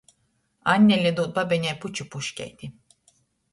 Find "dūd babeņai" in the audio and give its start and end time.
1.19-1.75